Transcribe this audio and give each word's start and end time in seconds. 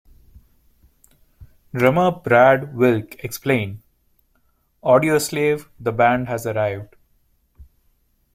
Drummer 1.75 2.09
Brad 2.09 2.73
Wilk 2.75 3.23
explained: 3.23 3.83
"Audioslave 4.83 5.67
the 5.79 5.91
band 5.91 6.27
has 6.27 6.47
arrived. 6.47 6.95